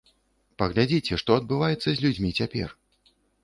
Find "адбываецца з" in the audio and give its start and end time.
1.41-1.95